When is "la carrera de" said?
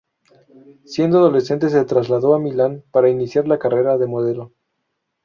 3.47-4.07